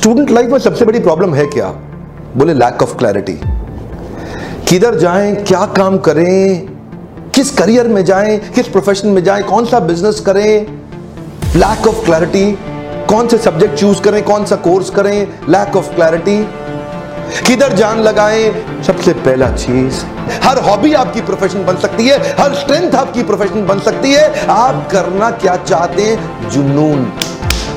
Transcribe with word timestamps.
Student 0.00 0.30
life 0.30 0.50
में 0.50 0.58
सबसे 0.58 0.84
बड़ी 0.84 1.00
प्रॉब्लम 1.00 1.34
है 1.34 1.44
क्या 1.46 1.66
बोले 2.36 2.52
लैक 2.54 2.82
ऑफ़ 2.82 2.96
क्लैरिटी 2.98 3.32
किधर 4.68 4.94
जाएँ, 4.94 5.34
क्या 5.36 5.64
काम 5.76 5.98
करें, 5.98 6.66
किस 7.34 7.50
करियर 7.58 7.88
में 7.88 8.04
जाएँ, 8.04 8.38
किस 8.50 8.68
प्रोफेशन 8.68 9.08
में 9.08 9.22
जाएँ, 9.24 9.42
कौन 9.42 9.66
सा 9.66 9.80
बिज़नेस 9.80 10.20
करें? 10.20 10.66
लैक 11.56 11.86
ऑफ़ 11.86 12.04
क्लैरिटी 12.04 12.52
कौन 13.10 13.28
से 13.28 13.38
सब्जेक्ट 13.38 13.78
चूज़ 13.78 14.00
करें, 14.02 14.22
कौन 14.24 14.44
सा 14.44 14.56
कोर्स 14.56 14.90
करें? 14.90 15.26
लैक 15.48 15.76
ऑफ़ 15.76 15.94
क्लैरिटी 15.94 16.42
किधर 17.46 17.72
जान 17.72 18.00
लगाएँ? 18.00 18.52
सबसे 18.82 19.12
पहला 19.20 19.50
चीज़, 19.56 20.04
हर 20.44 20.62
हॉबी 20.68 20.92
आपकी 20.94 21.20
प्रोफेशन 21.22 21.64
बन 21.66 21.76
सकती 21.76 22.08
है, 22.08 22.18
हर 22.38 22.54
स्ट्रेंथ 22.54 22.94
आपकी 22.94 23.22
प्रोफेशन 23.22 23.66
बन 23.66 23.80
सकती 23.80 24.12
है। 24.12 24.46
आप 24.48 24.88
करना 24.92 25.30
क्या 25.36 25.56
चाहते 25.56 26.02
हैं? 26.02 26.50
जुनून। 26.50 27.12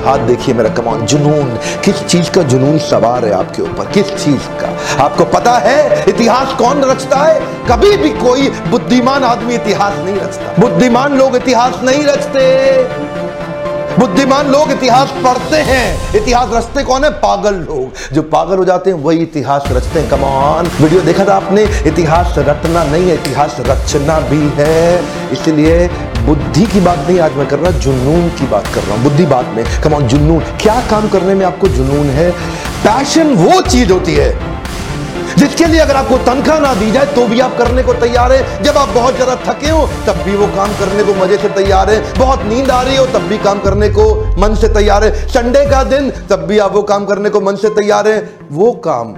हाथ 0.05 0.17
देखिए 0.17 0.55
मेरा 0.55 0.69
कमान 0.69 1.05
जुनून। 1.05 1.59
किस 1.83 2.05
चीज़ 2.05 2.31
का 2.31 2.41
जुनून 2.41 2.79
सवार 2.79 3.25
है 3.25 3.33
आपके 3.33 3.61
ऊपर? 3.61 3.85
किस 3.85 4.25
चीज़ 4.25 4.41
का? 4.61 5.03
आपको 5.03 5.25
पता 5.25 5.51
है, 5.51 6.05
इतिहास 6.07 6.53
कौन 6.53 6.83
रचता 6.83 7.17
है? 7.17 7.39
कभी 7.71 7.97
भी 7.97 8.09
कोई 8.09 8.49
बुद्धिमान 8.49 9.23
आदमी 9.23 9.55
इतिहास 9.55 9.93
नहीं 9.97 10.15
रचता। 10.15 10.61
बुद्धिमान 10.61 11.17
लोग 11.17 11.35
इतिहास 11.35 11.73
नहीं 11.83 12.03
रचते। 12.03 13.12
बुद्धिमान 13.99 14.47
लोग 14.47 14.71
इतिहास 14.71 15.09
पढ़ते 15.09 15.57
हैं। 15.57 16.13
इतिहास 16.15 16.49
रचते 16.53 16.83
कौन 16.83 17.03
है? 17.03 17.09
पागल 17.09 17.53
लोग। 17.53 18.15
जो 18.15 18.21
पागल 18.21 18.57
हो 18.57 18.65
जाते 18.65 18.89
हैं, 18.89 19.03
वही 19.03 19.17
इतिहास 19.17 19.63
रचते 19.67 19.99
हैं। 19.99 20.09
कमान 20.09 20.67
वीडियो 20.81 21.01
देखा 21.01 21.25
था 21.25 21.35
आपने? 21.35 21.63
इतिहास 21.63 22.35
रटना 22.37 22.83
नहीं 22.83 23.03
है, 23.03 23.13
इतिहास 23.13 23.57
रचना 23.59 24.19
भी 24.19 24.51
है। 24.55 25.03
इसलिए 25.31 25.87
बुद्धि 26.25 26.65
की 26.65 26.79
बात 26.79 26.99
नहीं 26.99 27.19
आज 27.19 27.33
मैं 27.33 27.47
कर 27.47 27.59
रहा, 27.59 27.71
जुनून 27.71 28.29
की 28.29 28.47
बात 28.47 28.67
कर 28.67 28.81
रहा 28.81 28.95
हूँ। 28.95 29.03
बुद्धि 29.03 29.25
बात 29.25 29.45
में। 29.47 29.65
कमान 29.83 30.07
जुनून। 30.07 30.39
क्या 30.39 30.81
काम 30.91 31.09
करने 31.09 31.33
में 31.33 31.45
आपको 31.45 31.67
जुनून 31.67 32.05
है? 32.05 32.31
पैशन 32.87 33.27
वो 33.27 33.61
चीज़ 33.61 33.91
होती 33.91 34.13
है 34.13 34.52
जिसके 35.37 35.65
लिए 35.65 35.79
अगर 35.79 35.95
आपको 35.95 36.17
तनख्वाह 36.25 36.59
ना 36.59 36.73
दी 36.75 36.91
जाए 36.91 37.05
तो 37.15 37.25
भी 37.27 37.39
आप 37.39 37.57
करने 37.57 37.83
को 37.83 37.93
तैयार 37.95 38.31
हैं। 38.31 38.63
जब 38.63 38.77
आप 38.77 38.89
बहुत 38.91 39.15
ज़्यादा 39.15 39.35
थके 39.43 39.69
हो, 39.69 39.87
तब 40.07 40.21
भी 40.25 40.35
वो 40.35 40.47
काम 40.55 40.73
करने 40.79 41.03
को 41.03 41.13
मज़े 41.15 41.37
से 41.37 41.49
तैयार 41.55 41.89
है। 41.89 42.01
बहुत 42.17 42.43
नींद 42.45 42.71
आ 42.71 42.81
रही 42.81 42.95
हो, 42.95 43.05
तब 43.07 43.27
भी 43.27 43.37
काम 43.39 43.59
करने 43.59 43.89
को 43.89 44.05
मन 44.39 44.55
से 44.55 44.67
तैयार 44.73 45.03
है। 45.03 45.27
संडे 45.29 45.65
का 45.65 45.83
दिन, 45.85 46.09
तब 46.29 46.45
भी 46.47 46.57
आप 46.59 46.73
वो 46.73 46.81
काम 46.83 47.05
करने 47.05 47.29
को 47.29 47.41
मन 47.41 47.55
से 47.55 47.69
तैयार 47.71 48.07
है। 48.07 48.19
वो 48.51 48.71
काम, 48.85 49.15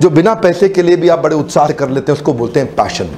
जो 0.00 0.10
बिना 0.10 0.34
पैसे 0.36 0.68
के 0.68 0.82
लिए 0.82 0.96
भी 0.96 1.08
आप 1.08 1.18
बड़े 1.18 1.36
उत्साह 1.36 1.70
कर 1.72 1.88
लेते 1.88 2.12
हैं, 2.12 2.18
उसको 2.18 2.32
बोलते 2.34 2.60
हैं 2.60 2.74
पैशन 2.74 3.10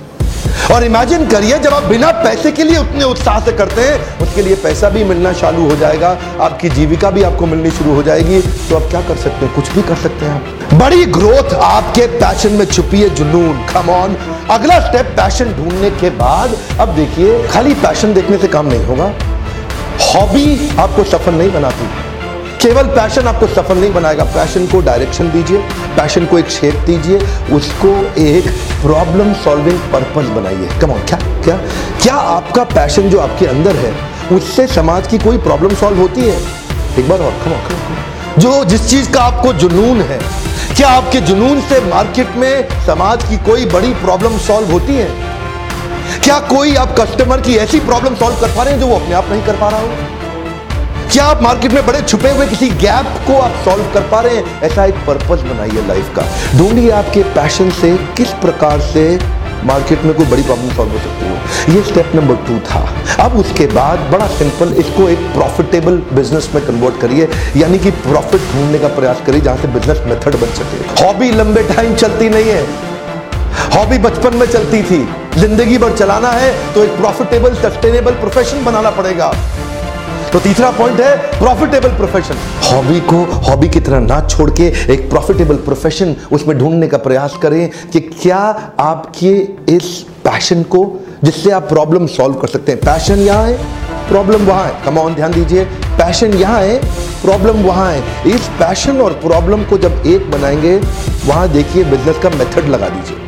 और 0.74 0.84
इमेजिन 0.84 1.26
करिए, 1.26 1.58
जब 1.58 1.74
आप 1.74 1.82
बिना 1.82 2.10
पैसे 2.10 2.52
के 2.52 2.64
लिए 2.64 2.78
उतने 2.78 3.04
उत्साह 3.04 3.40
से 3.40 3.52
करते 3.52 3.80
हैं, 3.80 4.18
उसके 4.18 4.42
लिए 4.42 4.54
पैसा 4.54 4.88
भी 4.88 5.04
मिलना 5.04 5.32
चालू 5.32 5.70
हो 5.70 5.76
जाएगा, 5.76 6.18
आपकी 6.40 6.68
जीविका 6.68 7.10
भी 7.10 7.22
आपको 7.22 7.46
मिलनी 7.46 7.70
शुरू 7.70 7.94
हो 7.94 8.02
जाएगी। 8.02 8.40
तो 8.40 8.76
आप 8.76 8.82
क्या 8.82 9.00
कर 9.00 9.16
सकते 9.16 9.46
हैं? 9.46 9.54
कुछ 9.54 9.68
भी 9.68 9.82
कर 9.82 9.94
सकते 9.94 10.26
हैं 10.26 10.32
आप। 10.32 10.74
बड़ी 10.74 11.04
ग्रोथ 11.04 11.54
आपके 11.54 12.06
पैशन 12.06 12.52
में 12.52 12.64
छुपी 12.64 13.00
है, 13.00 13.08
जुनून। 13.08 13.66
खमौन 13.66 14.16
अगला 14.50 14.80
स्टेप 14.80 15.06
पैशन 15.06 15.44
ढूँढने 15.44 15.90
के 15.90 16.10
बाद, 16.10 16.58
अब 16.80 16.88
देखिए, 16.88 17.48
खाली 17.48 17.74
पैशन 17.74 18.14
देखने 18.14 18.38
से 18.38 18.48
काम 18.48 18.66
नहीं 18.66 18.84
होगा। 18.84 19.12
हॉबी 20.02 20.76
आपको 20.78 21.04
सफल 21.04 21.34
नहीं 21.34 21.52
बनाती। 21.52 22.07
केवल 22.60 22.86
पैशन 22.94 23.26
आपको 23.26 23.46
सफल 23.46 23.76
नहीं 23.78 23.92
बनाएगा। 23.92 24.24
पैशन 24.26 24.66
को 24.66 24.80
डायरेक्शन 24.80 25.30
दीजिए 25.30 25.58
पैशन 25.96 26.24
को 26.26 26.38
एक 26.38 26.48
शेप 26.50 26.74
दीजिए, 26.86 27.18
उसको 27.52 27.90
एक 28.20 28.48
प्रॉब्लम 28.82 29.32
सॉल्विंग 29.44 29.78
पर्पस 29.92 30.28
बनाइए। 30.36 30.78
कम 30.80 30.90
ऑन 30.90 31.04
क्या 31.08 31.18
क्या 31.44 31.56
क्या 32.02 32.14
आपका 32.14 32.64
पैशन 32.74 33.08
जो 33.10 33.20
आपके 33.20 33.46
अंदर 33.46 33.76
है, 33.76 33.92
उससे 34.32 34.66
समाज 34.66 35.06
की 35.06 35.18
कोई 35.18 35.38
प्रॉब्लम 35.38 35.74
सॉल्व 35.74 36.00
होती 36.00 36.20
है? 36.20 36.36
एक 36.98 37.08
बार 37.08 37.20
और 37.20 37.32
कम 37.44 37.50
कम 37.68 38.40
जो 38.40 38.64
जिस 38.64 38.88
चीज़ 38.90 39.10
का 39.12 39.22
आपको 39.22 39.52
जुनून 39.54 40.00
है, 40.02 40.18
क्या 40.76 40.88
आपके 40.88 41.20
जुनून 41.22 41.60
से 41.60 41.80
मार्केट 41.86 42.36
में 42.36 42.68
समाज 42.86 43.24
की 43.24 43.36
कोई 43.46 43.64
बड़ी 43.68 43.94
प्रॉब्लम 44.02 44.38
सॉल्व 44.40 44.72
होती 44.72 44.94
है? 44.94 45.08
क्या 46.24 46.38
कोई 46.48 46.74
आप 46.76 46.94
कस्टमर 47.00 47.40
की 47.40 47.56
ऐसी 47.56 47.80
प्रॉब्लम 47.80 48.14
सॉल्व 48.16 48.40
कर 48.40 48.56
पा 48.56 48.62
रहे 48.62 48.72
हैं 48.72 48.80
जो 48.80 48.86
वो 48.86 48.96
अपने 48.96 49.14
आप 49.14 49.30
नहीं 49.30 49.42
कर 49.42 49.56
पा 49.56 49.68
रहा 49.68 49.80
हो? 49.80 50.16
क्या 51.12 51.24
आप 51.24 51.42
मार्केट 51.42 51.72
में 51.72 51.86
बड़े 51.86 52.00
छुपे 52.02 52.30
हुए 52.30 52.46
किसी 52.46 52.68
गैप 52.80 53.06
को 53.26 53.36
आप 53.40 53.52
सॉल्व 53.64 53.84
कर 53.92 54.00
पा 54.08 54.20
रहे 54.20 54.36
हैं? 54.36 54.60
ऐसा 54.62 54.84
एक 54.84 54.94
पर्पस 55.06 55.42
बनाइए 55.42 55.86
लाइफ 55.86 56.12
का। 56.16 56.22
ढूंढिए 56.58 56.90
आपके 56.92 57.22
पैशन 57.34 57.70
से 57.78 57.92
किस 58.16 58.32
प्रकार 58.42 58.80
से 58.82 59.04
मार्केट 59.66 60.02
में 60.04 60.14
कोई 60.14 60.26
बड़ी 60.26 60.42
प्रॉब्लम 60.42 60.74
सॉल्व 60.76 60.92
हो 60.92 60.98
सकती 60.98 61.26
है। 61.26 61.74
ये 61.74 61.82
स्टेप 61.82 62.12
नंबर 62.14 62.34
टू 62.46 62.58
था। 62.66 62.82
अब 63.24 63.36
उसके 63.38 63.66
बाद 63.68 64.00
बड़ा 64.12 64.26
सिंपल 64.34 64.74
इसको 64.80 65.08
एक 65.08 65.18
प्रॉफिटेबल 65.34 65.96
बिज़नेस 66.12 66.50
में 66.54 66.64
कन्वर्ट 66.66 67.00
करिए। 67.00 67.28
यानी 67.56 67.78
कि 67.78 67.90
प्रॉफिट 68.04 68.40
ढूँढने 68.52 68.78
का 68.78 68.88
प्रयास 68.96 69.22
करिए 69.26 69.40
जहाँ 69.40 69.56
से 69.56 69.68
बिज़नेस 69.68 70.02
मेथड 70.06 70.36
बन 70.40 70.52
सके। 70.58 71.04
हॉबी 71.04 71.30
लंबे 71.32 71.62
टाइम 71.74 71.94
चलती 71.94 72.28
नहीं 72.28 72.50
है। 72.50 72.66
हॉबी 73.76 73.98
बचपन 74.00 74.36
में 74.36 74.46
चलती 74.46 74.82
थी। 74.82 75.06
ज़िंदगी 75.38 75.78
भर 75.78 75.96
चलाना 75.96 76.30
है 76.32 76.52
तो 76.74 76.84
एक 76.84 76.96
प्रॉफिटेबल 76.96 77.54
सस्टेनेबल 77.56 78.12
प्रोफेशन 78.20 78.64
बनाना 78.64 78.90
पड़ेगा। 78.92 79.32
तो 80.32 80.40
तीसरा 80.40 80.70
पॉइंट 80.70 81.00
है 81.00 81.16
प्रॉफिटेबल 81.38 81.88
प्रोफेशन 81.96 82.38
हॉबी 82.64 83.00
को 83.02 83.24
हॉबी 83.42 83.68
की 83.68 83.80
तरह 83.80 84.00
ना 84.00 84.20
छोड़ 84.28 84.50
के 84.50 84.64
एक 84.92 85.08
प्रॉफिटेबल 85.10 85.56
प्रोफेशन 85.66 86.14
उसमें 86.32 86.56
ढूँढने 86.58 86.88
का 86.88 86.98
प्रयास 86.98 87.38
करें 87.42 87.68
कि 87.92 88.00
क्या 88.00 88.38
आपके 88.80 89.32
इस 89.74 89.88
पैशन 90.24 90.62
को 90.74 90.84
जिससे 91.24 91.50
आप 91.50 91.68
प्रॉब्लम 91.68 92.06
सॉल्व 92.06 92.34
कर 92.34 92.48
सकते 92.48 92.72
हैं। 92.72 92.80
पैशन 92.80 93.18
यहाँ 93.18 93.46
है 93.46 93.56
प्रॉब्लम 94.08 94.44
वहाँ 94.46 94.64
है। 94.64 94.74
कम 94.84 94.98
ऑन 94.98 95.14
ध्यान 95.14 95.32
दीजिए। 95.32 95.64
पैशन 95.98 96.34
यहाँ 96.34 96.60
है 96.60 96.78
प्रॉब्लम 97.22 97.62
वहाँ 97.62 97.90
है। 97.92 98.34
इस 98.34 98.48
पैशन 98.58 99.00
और 99.00 99.12
प्रॉब्लम 99.22 99.64
को 99.64 99.78
जब 99.78 100.02
एक 100.06 100.30
बनाएँगे, 100.30 100.76
वहाँ 101.26 101.48
देखिए 101.48 101.84
बिज़नेस 101.84 102.18
का 102.22 102.30
मेथड 102.30 102.68
लगा 102.68 102.88
दीजिए। 102.88 103.27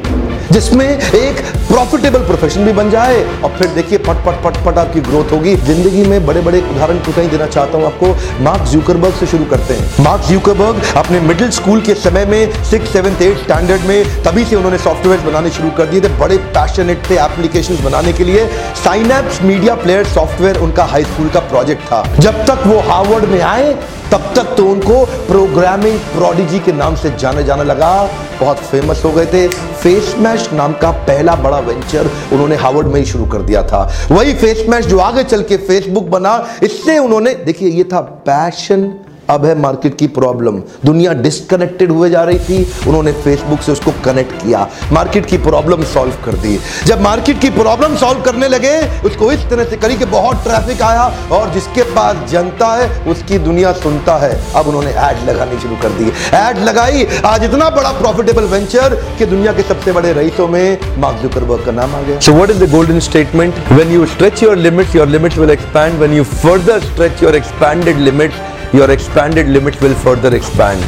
जिसमें 0.52 0.86
एक 0.88 1.40
प्रॉफिटेबल 1.68 2.26
प्रोफेशन 2.26 2.64
भी 2.64 2.72
बन 2.72 2.90
जाए। 2.90 3.22
और 3.40 3.50
फिर 3.58 3.68
देखिए, 3.70 3.98
पट 4.00 4.24
पट 4.26 4.42
पट 4.44 4.56
पट 4.64 4.78
आपकी 4.78 5.00
ग्रोथ 5.00 5.32
होगी। 5.32 5.54
ज़िंदगी 5.58 6.04
में 6.04 6.26
बड़े 6.26 6.40
बड़े 6.40 6.60
उदाहरण 6.60 6.98
कहीं 7.10 7.28
देना 7.28 7.46
चाहता 7.46 7.78
हूँ, 7.78 7.86
आपको 7.86 8.42
मार्क 8.44 8.62
जूकरबर्ग 8.68 9.14
से 9.14 9.26
शुरू 9.26 9.44
करते 9.44 9.74
हैं। 9.74 10.04
मार्क 10.04 10.22
जूकरबर्ग 10.24 10.82
अपने 10.96 11.20
मिडिल 11.20 11.50
स्कूल 11.50 11.80
के 11.80 11.94
समय 11.96 12.24
में 12.26 12.64
सिक्स 12.64 12.92
सेवन 12.92 13.16
एट 13.22 13.38
स्टैंडर्ड 13.38 13.82
में 13.82 14.22
तभी 14.24 14.44
से 14.44 14.56
उन्होंने 14.56 14.78
सॉफ्टवेयर 14.78 15.20
बनाने 15.20 15.50
शुरू 15.50 15.70
कर 15.70 15.86
दिए 15.86 16.00
थे, 16.00 16.08
बड़े 16.18 16.36
पैशनेट 16.56 17.08
थे 17.10 17.14
एप्लीकेशन 17.16 17.82
बनाने 17.84 18.12
के 18.12 18.24
लिए। 18.24 18.46
साइनएप्स 18.84 19.42
मीडिया 19.42 19.74
प्लेयर 19.76 20.04
सॉफ्टवेयर 20.08 20.58
उनका 20.58 20.84
हाई 20.84 21.04
स्कूल 21.04 21.28
का 21.28 21.40
प्रोजेक्ट 21.48 21.82
था। 21.82 22.02
जब 22.18 22.44
तक 22.46 22.66
वो 22.66 22.78
हार्वर्ड 22.90 23.24
में 23.24 23.40
आए, 23.42 23.72
तब 24.12 24.32
तक 24.36 24.54
तो 24.56 24.64
उनको 24.66 25.04
प्रोग्रामिंग 25.26 25.98
प्रोडिजी 26.12 26.58
के 26.58 26.72
नाम 26.72 26.94
से 26.96 27.10
जाने 27.18 27.44
जाने 27.44 27.64
लगा। 27.64 27.92
बहुत 28.40 28.58
फ़ेमस 28.70 29.02
हो 29.04 29.10
गए 29.10 29.26
थे। 29.26 29.46
फेस 29.82 30.14
मैश 30.18 30.48
नाम 30.52 30.72
का 30.72 30.90
पहला 30.90 31.34
बड़ा 31.34 31.58
वेंचर 31.58 32.10
उन्होंने 32.32 32.56
हार्वर्ड 32.56 32.86
में 32.86 32.98
ही 33.00 33.04
शुरू 33.06 33.26
कर 33.26 33.42
दिया 33.42 33.62
था। 33.62 33.82
वही 34.10 34.34
फेस 34.34 34.64
मैश 34.68 34.86
जो 34.86 34.98
आगे 34.98 35.24
चल 35.24 35.42
के 35.42 35.56
फेसबुक 35.58 36.04
बना, 36.06 36.34
इससे 36.62 36.98
उन्होंने, 36.98 37.34
देखिए 37.36 37.68
ये 37.68 37.84
था 37.84 38.00
पैशन 38.00 38.92
अब 39.30 39.44
है 39.46 39.54
मार्केट 39.60 39.96
की 39.98 40.06
प्रॉब्लम 40.14 40.56
दुनिया 40.84 41.12
डिस्कनेक्टेड 41.22 41.90
हुए 41.90 42.08
जा 42.10 42.22
रही 42.24 42.38
थी 42.38 42.88
उन्होंने 42.88 43.12
फेसबुक 43.24 43.60
से 43.62 43.72
उसको 43.72 43.92
कनेक्ट 44.04 44.32
किया। 44.42 44.66
मार्केट 44.92 45.26
की 45.26 45.38
प्रॉब्लम 45.38 45.82
सॉल्व 45.92 46.14
कर 46.24 46.36
दी। 46.42 46.58
जब 46.86 47.00
मार्केट 47.02 47.40
की 47.40 47.50
प्रॉब्लम 47.50 47.96
सॉल्व 47.96 48.22
करने 48.22 48.48
लगे 48.48 48.74
उसको 49.08 49.30
इस 49.32 49.48
तरह 49.50 49.64
से 49.70 49.76
करी 49.76 49.96
कि 49.96 50.04
बहुत 50.14 50.42
ट्रैफ़िक 50.44 50.82
आया 50.82 51.04
और 51.32 51.52
जिसके 51.54 51.82
पास 51.94 52.30
जनता 52.30 52.72
है 52.76 52.88
उसकी 53.12 53.38
दुनिया 53.38 53.72
सुनता 53.82 54.16
है। 54.18 54.32
अब 54.56 54.68
उन्होंने 54.68 54.90
एड 55.08 55.24
लगानी 55.28 55.60
शुरू 55.60 55.76
कर 55.82 55.98
दी। 55.98 56.08
एड 56.36 56.58
लगाई। 56.68 57.06
आज 57.26 57.44
इतना 57.44 57.70
बड़ा 57.70 57.92
प्रॉफिटेबल 58.00 58.44
वेंचर 58.52 58.94
कि 59.18 59.26
दुनिया 59.26 59.52
के 59.52 59.62
सबसे 59.62 59.92
बड़े 59.92 60.12
रईसों 60.12 60.48
में 60.48 60.78
मार्क 61.00 61.22
जुकरबर्ग 61.22 61.64
का 61.66 61.72
नाम 61.72 61.94
आ 61.94 62.00
गया। 62.02 62.18
So 62.20 62.38
what 62.38 62.54
is 62.54 62.62
the 62.62 62.70
golden 62.76 63.00
statement? 63.08 63.60
When 63.78 63.96
you 63.96 64.06
stretch 64.14 64.46
your 64.46 64.56
limits, 64.66 64.94
your 64.94 65.10
limits 65.16 65.42
will 65.42 65.56
expand. 65.56 66.00
When 66.04 66.16
you 66.18 66.30
further 66.36 66.80
stretch 66.86 67.22
your 67.26 67.34
expanded 67.40 68.02
limits, 68.08 68.40
your 68.72 68.90
expanded 68.90 69.48
limits 69.48 69.80
will 69.80 69.94
further 69.94 70.34
expand. 70.34 70.80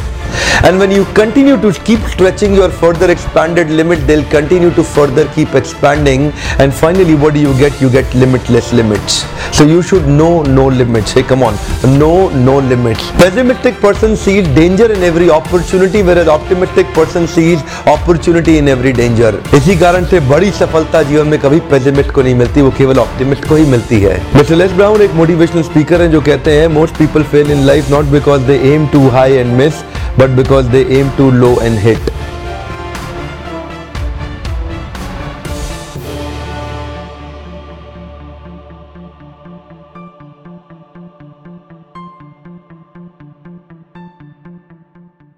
And 0.63 0.79
when 0.79 0.91
you 0.91 1.05
continue 1.13 1.57
to 1.61 1.71
keep 1.73 1.99
stretching 2.01 2.53
your 2.53 2.69
further 2.69 3.11
expanded 3.11 3.69
limit, 3.69 4.05
they'll 4.07 4.29
continue 4.29 4.71
to 4.71 4.83
further 4.83 5.27
keep 5.33 5.55
expanding. 5.55 6.31
And 6.59 6.73
finally, 6.73 7.15
what 7.15 7.33
do 7.33 7.39
you 7.39 7.53
get? 7.57 7.81
You 7.81 7.89
get 7.89 8.13
limitless 8.15 8.71
limits. 8.73 9.25
So 9.57 9.65
you 9.65 9.81
should 9.81 10.07
know 10.07 10.41
no 10.43 10.67
limits. 10.67 11.11
Hey, 11.11 11.23
come 11.23 11.43
on, 11.43 11.57
no 11.99 12.29
no 12.29 12.57
limits. 12.59 13.11
Pessimistic 13.23 13.75
person 13.81 14.15
sees 14.15 14.47
danger 14.55 14.91
in 14.91 15.03
every 15.03 15.29
opportunity, 15.29 16.01
whereas 16.01 16.27
optimistic 16.27 16.87
person 16.99 17.27
sees 17.27 17.61
opportunity 17.87 18.57
in 18.57 18.67
every 18.75 18.93
danger. 19.01 19.31
इसी 19.59 19.77
कारण 19.79 20.05
से 20.13 20.19
बड़ी 20.29 20.51
सफलता 20.59 21.03
जीवन 21.11 21.27
में 21.27 21.39
कभी 21.39 21.59
pessimist 21.71 22.11
को 22.11 22.21
नहीं 22.21 22.35
मिलती 22.35 22.61
वो 22.61 22.71
केवल 22.77 22.99
ऑप्टिमिस्ट 22.99 23.47
को 23.49 23.55
ही 23.55 23.65
मिलती 23.71 23.99
है 24.01 24.17
मिस्टर 24.35 24.55
लेस 24.55 24.71
ब्राउन 24.71 25.01
एक 25.01 25.13
मोटिवेशनल 25.15 25.63
स्पीकर 25.63 26.01
हैं 26.01 26.09
जो 26.11 26.21
कहते 26.29 26.59
हैं 26.59 26.67
most 26.79 26.97
people 26.97 27.23
fail 27.33 27.51
in 27.51 27.65
life 27.65 27.91
not 27.91 28.05
because 28.17 28.41
they 28.47 28.59
aim 28.73 28.87
too 28.93 29.07
high 29.17 29.33
and 29.33 29.53
miss 29.57 29.83
but 30.17 30.35
because 30.35 30.69
they 30.69 30.85
aim 30.85 31.09
too 31.17 31.31
low 31.31 31.59
and 31.59 31.77
hit 31.77 31.99